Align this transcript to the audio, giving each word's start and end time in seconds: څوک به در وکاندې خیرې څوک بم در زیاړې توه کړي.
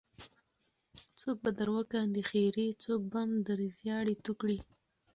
څوک 1.19 1.37
به 1.43 1.51
در 1.59 1.69
وکاندې 1.77 2.21
خیرې 2.29 2.67
څوک 2.83 3.01
بم 3.11 3.29
در 3.47 3.59
زیاړې 3.77 4.15
توه 4.23 4.35
کړي. 4.41 4.59